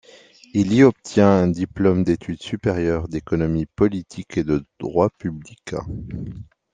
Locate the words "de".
4.43-4.65